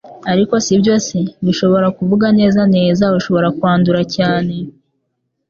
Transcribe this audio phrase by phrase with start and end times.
[0.31, 1.15] ariko sibyose-
[1.45, 4.55] bishobora kuvuga neza neza ushobora kwandura cyane